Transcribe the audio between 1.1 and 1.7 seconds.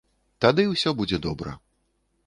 добра.